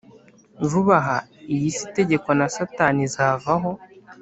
Vuba 0.69 0.95
aha 1.01 1.17
iyi 1.53 1.69
si 1.75 1.81
itegekwa 1.87 2.33
na 2.39 2.47
Satani 2.55 3.01
izavaho 3.07 3.71